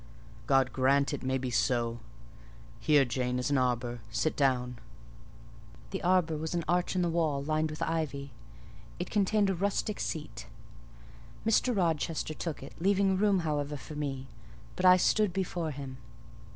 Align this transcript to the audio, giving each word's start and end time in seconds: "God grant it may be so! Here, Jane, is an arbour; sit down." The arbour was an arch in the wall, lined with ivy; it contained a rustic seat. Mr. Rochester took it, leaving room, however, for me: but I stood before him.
"God 0.47 0.73
grant 0.73 1.13
it 1.13 1.21
may 1.21 1.37
be 1.37 1.51
so! 1.51 1.99
Here, 2.79 3.05
Jane, 3.05 3.37
is 3.37 3.51
an 3.51 3.59
arbour; 3.59 4.01
sit 4.09 4.35
down." 4.35 4.79
The 5.91 6.01
arbour 6.01 6.37
was 6.37 6.55
an 6.55 6.63
arch 6.67 6.95
in 6.95 7.03
the 7.03 7.07
wall, 7.09 7.43
lined 7.43 7.69
with 7.69 7.83
ivy; 7.83 8.31
it 8.97 9.11
contained 9.11 9.51
a 9.51 9.53
rustic 9.53 9.99
seat. 9.99 10.47
Mr. 11.45 11.77
Rochester 11.77 12.33
took 12.33 12.63
it, 12.63 12.73
leaving 12.79 13.15
room, 13.15 13.41
however, 13.41 13.77
for 13.77 13.93
me: 13.93 14.25
but 14.75 14.87
I 14.87 14.97
stood 14.97 15.33
before 15.33 15.69
him. 15.69 15.97